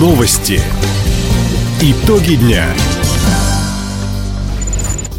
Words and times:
Новости. 0.00 0.58
Итоги 1.82 2.36
дня. 2.36 2.64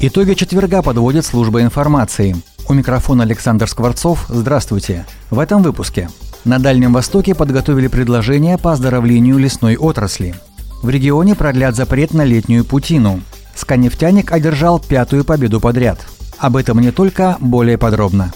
Итоги 0.00 0.32
четверга 0.32 0.80
подводит 0.80 1.26
служба 1.26 1.60
информации. 1.60 2.34
У 2.70 2.72
микрофона 2.72 3.24
Александр 3.24 3.68
Скворцов. 3.68 4.24
Здравствуйте. 4.30 5.04
В 5.28 5.40
этом 5.40 5.62
выпуске. 5.62 6.08
На 6.46 6.58
Дальнем 6.58 6.94
Востоке 6.94 7.34
подготовили 7.34 7.86
предложение 7.86 8.56
по 8.56 8.72
оздоровлению 8.72 9.36
лесной 9.36 9.76
отрасли. 9.76 10.34
В 10.80 10.88
регионе 10.88 11.34
продлят 11.34 11.76
запрет 11.76 12.14
на 12.14 12.24
летнюю 12.24 12.64
путину. 12.64 13.20
Сканефтяник 13.54 14.32
одержал 14.32 14.78
пятую 14.78 15.26
победу 15.26 15.60
подряд. 15.60 16.00
Об 16.38 16.56
этом 16.56 16.80
не 16.80 16.92
только, 16.92 17.36
более 17.40 17.76
подробно. 17.76 18.32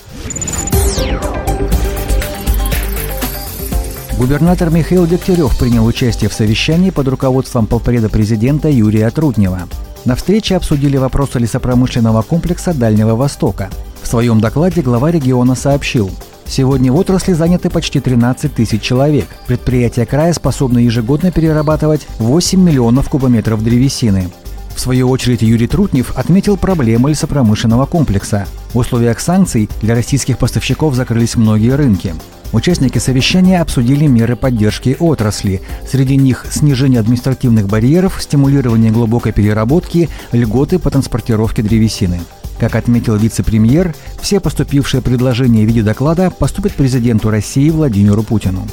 Губернатор 4.19 4.71
Михаил 4.71 5.07
Дегтярев 5.07 5.59
принял 5.59 5.85
участие 5.85 6.31
в 6.31 6.33
совещании 6.33 6.89
под 6.89 7.09
руководством 7.09 7.67
полпреда 7.67 8.09
президента 8.09 8.71
Юрия 8.71 9.11
Трутнева. 9.11 9.61
На 10.07 10.17
встрече 10.17 10.57
обсудили 10.57 10.97
вопросы 10.97 11.39
лесопромышленного 11.39 12.23
комплекса 12.23 12.73
Дальнего 12.73 13.15
Востока. 13.15 13.69
В 14.03 14.07
своем 14.07 14.41
докладе 14.41 14.81
глава 14.81 15.11
региона 15.11 15.55
сообщил, 15.55 16.11
Сегодня 16.49 16.93
в 16.93 16.97
отрасли 16.97 17.33
заняты 17.33 17.71
почти 17.71 17.99
13 18.01 18.55
тысяч 18.55 18.81
человек. 18.81 19.27
Предприятия 19.47 20.07
края 20.07 20.33
способны 20.33 20.79
ежегодно 20.79 21.33
перерабатывать 21.33 22.07
8 22.19 22.61
миллионов 22.61 23.09
кубометров 23.11 23.63
древесины. 23.65 24.31
В 24.75 24.81
свою 24.81 25.11
очередь 25.11 25.43
Юрий 25.43 25.67
Трутнев 25.67 26.17
отметил 26.17 26.57
проблемы 26.57 27.11
лесопромышленного 27.11 27.87
комплекса. 27.87 28.47
В 28.73 28.79
условиях 28.79 29.19
санкций 29.19 29.69
для 29.83 29.95
российских 29.95 30.39
поставщиков 30.39 30.95
закрылись 30.95 31.35
многие 31.35 31.75
рынки. 31.75 32.15
Участники 32.57 32.97
совещания 32.97 33.61
обсудили 33.61 34.07
меры 34.07 34.35
поддержки 34.35 34.97
отрасли. 34.99 35.61
Среди 35.87 36.17
них 36.17 36.47
снижение 36.51 37.01
административных 37.01 37.67
барьеров, 37.67 38.17
стимулирование 38.19 38.91
глубокой 38.91 39.33
переработки, 39.33 40.09
льготы 40.33 40.79
по 40.79 40.91
транспортировке 40.91 41.61
древесины. 41.61 42.19
Как 42.59 42.75
отметил 42.75 43.17
вице-премьер, 43.17 43.95
все 44.23 44.41
поступившие 44.41 45.03
предложения 45.03 45.65
в 45.65 45.67
виде 45.67 45.83
доклада 45.83 46.31
поступят 46.31 46.73
президенту 46.73 47.29
России 47.29 47.69
Владимиру 47.69 48.23
Путину. 48.23 48.67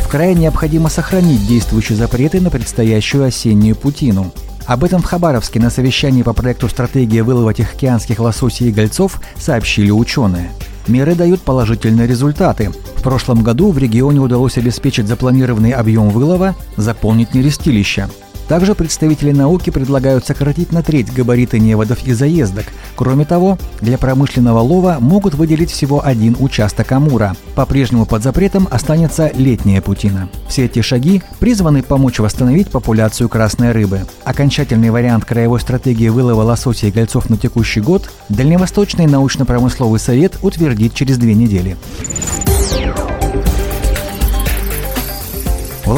В 0.00 0.08
крае 0.08 0.34
необходимо 0.34 0.88
сохранить 0.88 1.46
действующие 1.46 1.96
запреты 1.96 2.40
на 2.40 2.50
предстоящую 2.50 3.24
осеннюю 3.24 3.76
путину. 3.76 4.32
Об 4.68 4.84
этом 4.84 5.00
в 5.00 5.06
Хабаровске 5.06 5.60
на 5.60 5.70
совещании 5.70 6.22
по 6.22 6.34
проекту 6.34 6.68
«Стратегия 6.68 7.22
вылова 7.22 7.54
тихоокеанских 7.54 8.18
лососей 8.18 8.68
и 8.68 8.70
гольцов» 8.70 9.18
сообщили 9.38 9.90
ученые. 9.90 10.50
Меры 10.86 11.14
дают 11.14 11.40
положительные 11.40 12.06
результаты. 12.06 12.70
В 12.96 13.02
прошлом 13.02 13.42
году 13.42 13.72
в 13.72 13.78
регионе 13.78 14.20
удалось 14.20 14.58
обеспечить 14.58 15.08
запланированный 15.08 15.70
объем 15.70 16.10
вылова, 16.10 16.54
заполнить 16.76 17.32
нерестилища. 17.32 18.10
Также 18.48 18.74
представители 18.74 19.32
науки 19.32 19.70
предлагают 19.70 20.26
сократить 20.26 20.72
на 20.72 20.82
треть 20.82 21.12
габариты 21.12 21.60
неводов 21.60 22.06
и 22.06 22.12
заездок. 22.12 22.66
Кроме 22.96 23.24
того, 23.24 23.58
для 23.80 23.98
промышленного 23.98 24.60
лова 24.60 24.96
могут 25.00 25.34
выделить 25.34 25.70
всего 25.70 26.04
один 26.04 26.34
участок 26.40 26.90
Амура. 26.92 27.36
По-прежнему 27.54 28.06
под 28.06 28.22
запретом 28.22 28.66
останется 28.70 29.30
летняя 29.34 29.82
путина. 29.82 30.28
Все 30.48 30.64
эти 30.64 30.80
шаги 30.80 31.22
призваны 31.38 31.82
помочь 31.82 32.18
восстановить 32.18 32.70
популяцию 32.70 33.28
красной 33.28 33.72
рыбы. 33.72 34.00
Окончательный 34.24 34.90
вариант 34.90 35.24
краевой 35.26 35.60
стратегии 35.60 36.08
вылова 36.08 36.42
лосося 36.42 36.86
и 36.86 36.90
гольцов 36.90 37.28
на 37.30 37.36
текущий 37.36 37.80
год 37.80 38.10
Дальневосточный 38.28 39.06
научно-промысловый 39.06 40.00
совет 40.00 40.38
утвердит 40.42 40.94
через 40.94 41.18
две 41.18 41.34
недели. 41.34 41.76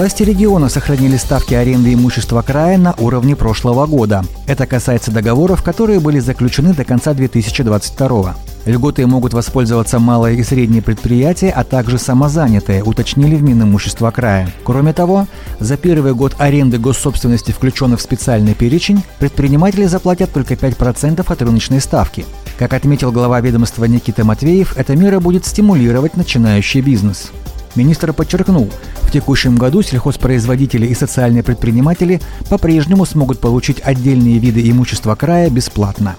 Власти 0.01 0.23
региона 0.23 0.71
сохранили 0.71 1.19
ставки 1.19 1.53
аренды 1.53 1.93
имущества 1.93 2.41
края 2.41 2.79
на 2.79 2.95
уровне 2.95 3.37
прошлого 3.37 3.85
года. 3.85 4.25
Это 4.47 4.67
касается 4.67 5.11
договоров, 5.11 5.63
которые 5.63 6.01
были 6.01 6.21
заключены 6.21 6.73
до 6.73 6.87
конца 6.87 7.13
2022 7.13 8.35
Льготы 8.65 9.07
могут 9.07 9.35
воспользоваться 9.35 9.99
малые 9.99 10.39
и 10.39 10.43
средние 10.43 10.81
предприятия, 10.81 11.51
а 11.51 11.65
также 11.65 11.99
самозанятые, 11.99 12.83
уточнили 12.83 13.37
в 13.37 13.43
Минимущество 13.43 14.11
края. 14.11 14.51
Кроме 14.65 14.95
того, 14.95 15.27
за 15.59 15.77
первый 15.77 16.15
год 16.15 16.35
аренды 16.39 16.79
госсобственности, 16.79 17.53
включенных 17.53 17.99
в 17.99 18.03
специальный 18.03 18.55
перечень, 18.55 19.03
предприниматели 19.19 19.85
заплатят 19.85 20.33
только 20.33 20.55
5% 20.55 21.31
от 21.31 21.43
рыночной 21.43 21.83
ставки. 21.83 22.25
Как 22.59 22.73
отметил 22.73 23.13
глава 23.13 23.43
ведомства 23.43 23.85
Никита 23.85 24.25
Матвеев, 24.25 24.79
эта 24.79 24.97
мера 24.97 25.21
будет 25.21 25.45
стимулировать 25.45 26.17
начинающий 26.17 26.81
бизнес. 26.81 27.33
Министр 27.75 28.13
подчеркнул, 28.13 28.71
в 29.03 29.13
текущем 29.13 29.57
году 29.57 29.83
сельхозпроизводители 29.83 30.87
и 30.87 30.95
социальные 30.95 31.43
предприниматели 31.43 32.21
по-прежнему 32.49 33.05
смогут 33.05 33.41
получить 33.41 33.81
отдельные 33.83 34.39
виды 34.39 34.69
имущества 34.71 35.15
края 35.15 35.51
бесплатно. 35.51 36.17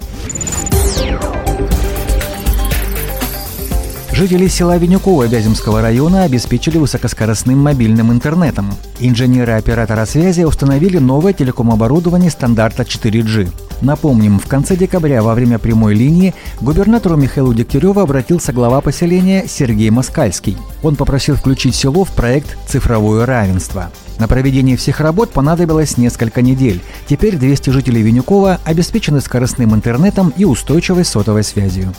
Жители 4.13 4.47
села 4.47 4.77
Винюково 4.77 5.23
Вяземского 5.23 5.81
района 5.81 6.23
обеспечили 6.23 6.77
высокоскоростным 6.77 7.57
мобильным 7.57 8.11
интернетом. 8.11 8.69
Инженеры 8.99 9.53
оператора 9.53 10.05
связи 10.05 10.43
установили 10.43 10.99
новое 10.99 11.33
телеком-оборудование 11.33 12.29
стандарта 12.29 12.83
4G. 12.83 13.49
Напомним, 13.81 14.39
в 14.39 14.47
конце 14.47 14.75
декабря 14.75 15.23
во 15.23 15.33
время 15.33 15.57
прямой 15.57 15.95
линии 15.95 16.35
к 16.59 16.63
губернатору 16.63 17.17
Михаилу 17.17 17.53
Дегтяреву 17.53 17.99
обратился 17.99 18.53
глава 18.53 18.79
поселения 18.81 19.45
Сергей 19.47 19.89
Москальский. 19.89 20.57
Он 20.83 20.95
попросил 20.95 21.35
включить 21.35 21.75
село 21.75 22.03
в 22.03 22.11
проект 22.11 22.57
«Цифровое 22.67 23.25
равенство». 23.25 23.91
На 24.19 24.27
проведение 24.27 24.77
всех 24.77 24.99
работ 24.99 25.31
понадобилось 25.31 25.97
несколько 25.97 26.43
недель. 26.43 26.79
Теперь 27.07 27.37
200 27.37 27.71
жителей 27.71 28.03
Винюкова 28.03 28.59
обеспечены 28.63 29.19
скоростным 29.19 29.73
интернетом 29.73 30.31
и 30.37 30.45
устойчивой 30.45 31.05
сотовой 31.05 31.43
связью. 31.43 31.91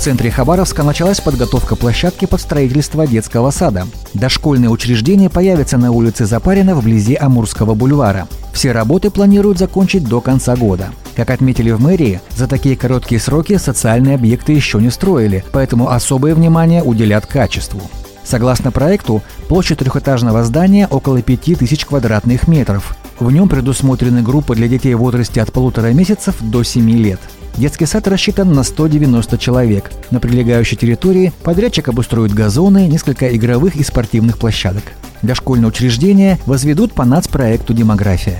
В 0.00 0.02
центре 0.02 0.30
Хабаровска 0.30 0.82
началась 0.82 1.20
подготовка 1.20 1.76
площадки 1.76 2.24
под 2.24 2.40
строительство 2.40 3.06
детского 3.06 3.50
сада. 3.50 3.86
Дошкольные 4.14 4.70
учреждения 4.70 5.28
появятся 5.28 5.76
на 5.76 5.92
улице 5.92 6.24
Запарина 6.24 6.74
вблизи 6.74 7.16
Амурского 7.16 7.74
бульвара. 7.74 8.26
Все 8.54 8.72
работы 8.72 9.10
планируют 9.10 9.58
закончить 9.58 10.04
до 10.04 10.22
конца 10.22 10.56
года. 10.56 10.88
Как 11.16 11.28
отметили 11.28 11.70
в 11.70 11.82
мэрии, 11.82 12.22
за 12.34 12.48
такие 12.48 12.76
короткие 12.76 13.20
сроки 13.20 13.58
социальные 13.58 14.14
объекты 14.14 14.54
еще 14.54 14.78
не 14.78 14.88
строили, 14.88 15.44
поэтому 15.52 15.90
особое 15.90 16.34
внимание 16.34 16.82
уделят 16.82 17.26
качеству. 17.26 17.82
Согласно 18.24 18.72
проекту, 18.72 19.22
площадь 19.48 19.80
трехэтажного 19.80 20.44
здания 20.44 20.86
около 20.90 21.20
5000 21.20 21.84
квадратных 21.84 22.48
метров. 22.48 22.96
В 23.20 23.30
нем 23.30 23.50
предусмотрены 23.50 24.22
группы 24.22 24.56
для 24.56 24.66
детей 24.66 24.94
в 24.94 25.00
возрасте 25.00 25.42
от 25.42 25.52
полутора 25.52 25.88
месяцев 25.88 26.36
до 26.40 26.62
7 26.62 26.90
лет. 26.90 27.20
Детский 27.58 27.84
сад 27.84 28.08
рассчитан 28.08 28.50
на 28.54 28.62
190 28.62 29.36
человек. 29.36 29.90
На 30.10 30.20
прилегающей 30.20 30.78
территории 30.78 31.30
подрядчик 31.42 31.88
обустроит 31.88 32.32
газоны, 32.32 32.86
несколько 32.86 33.36
игровых 33.36 33.76
и 33.76 33.84
спортивных 33.84 34.38
площадок. 34.38 34.84
Дошкольное 35.20 35.68
учреждение 35.68 36.38
возведут 36.46 36.94
по 36.94 37.04
нацпроекту 37.04 37.74
«Демография». 37.74 38.38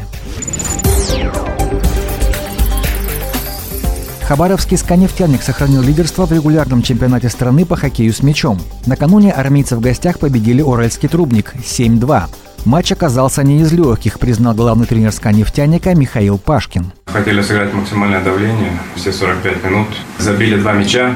Хабаровский 4.22 4.78
«Сканефтяник» 4.78 5.42
сохранил 5.42 5.82
лидерство 5.82 6.24
в 6.24 6.32
регулярном 6.32 6.82
чемпионате 6.82 7.28
страны 7.28 7.66
по 7.66 7.76
хоккею 7.76 8.14
с 8.14 8.22
мячом. 8.22 8.58
Накануне 8.86 9.32
армейцы 9.32 9.76
в 9.76 9.80
гостях 9.80 10.18
победили 10.20 10.62
Уральский 10.62 11.08
трубник 11.10 11.52
7-2. 11.56 12.28
Матч 12.66 12.92
оказался 12.92 13.42
не 13.42 13.60
из 13.60 13.72
легких, 13.72 14.18
признал 14.18 14.54
главный 14.54 14.86
тренер 14.86 15.12
«Сканефтяника» 15.12 15.94
Михаил 15.94 16.36
Пашкин. 16.36 16.92
Хотели 17.06 17.40
сыграть 17.40 17.72
максимальное 17.72 18.20
давление, 18.20 18.78
все 18.96 19.12
45 19.12 19.64
минут. 19.64 19.88
Забили 20.18 20.56
два 20.56 20.72
мяча, 20.74 21.14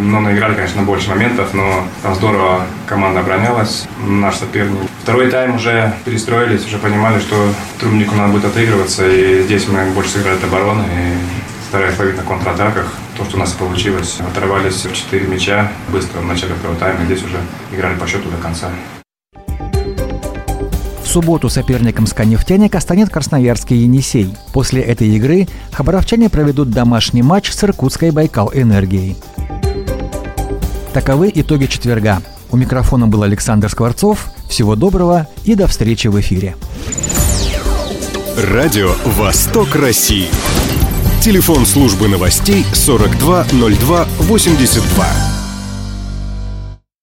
но 0.00 0.20
наиграли, 0.20 0.54
конечно, 0.54 0.82
больше 0.82 1.10
моментов, 1.10 1.52
но 1.52 1.84
там 2.02 2.14
здорово 2.14 2.62
команда 2.86 3.20
оборонялась, 3.20 3.86
наш 4.06 4.36
соперник. 4.36 4.78
Второй 5.02 5.30
тайм 5.30 5.56
уже 5.56 5.92
перестроились, 6.06 6.66
уже 6.66 6.78
понимали, 6.78 7.20
что 7.20 7.36
трубнику 7.78 8.14
надо 8.14 8.32
будет 8.32 8.46
отыгрываться, 8.46 9.06
и 9.06 9.42
здесь 9.42 9.68
мы 9.68 9.84
больше 9.90 10.12
сыграли 10.12 10.36
от 10.36 10.44
обороны 10.44 10.82
и 10.82 11.68
старались 11.68 11.98
ловить 11.98 12.16
на 12.16 12.22
контратаках. 12.22 12.94
То, 13.18 13.24
что 13.24 13.36
у 13.36 13.40
нас 13.40 13.52
получилось, 13.52 14.18
оторвались 14.20 14.84
в 14.86 14.92
4 14.92 15.26
мяча 15.26 15.70
быстро 15.88 16.20
в 16.20 16.26
начале 16.26 16.54
второго 16.54 16.78
тайма, 16.78 17.04
здесь 17.04 17.22
уже 17.22 17.36
играли 17.70 17.96
по 17.96 18.06
счету 18.06 18.30
до 18.30 18.38
конца 18.38 18.70
субботу 21.16 21.48
соперником 21.48 22.06
«Сканефтяника» 22.06 22.78
станет 22.78 23.08
красноярский 23.08 23.78
«Енисей». 23.78 24.36
После 24.52 24.82
этой 24.82 25.08
игры 25.16 25.48
хабаровчане 25.72 26.28
проведут 26.28 26.68
домашний 26.68 27.22
матч 27.22 27.52
с 27.52 27.64
иркутской 27.64 28.10
«Байкал 28.10 28.50
Энергией». 28.52 29.16
Таковы 30.92 31.32
итоги 31.34 31.64
четверга. 31.64 32.20
У 32.50 32.58
микрофона 32.58 33.06
был 33.06 33.22
Александр 33.22 33.70
Скворцов. 33.70 34.26
Всего 34.50 34.76
доброго 34.76 35.26
и 35.44 35.54
до 35.54 35.66
встречи 35.68 36.08
в 36.08 36.20
эфире. 36.20 36.54
Радио 38.36 38.92
«Восток 39.06 39.74
России». 39.74 40.28
Телефон 41.22 41.64
службы 41.64 42.08
новостей 42.08 42.66
420282. 42.74 45.35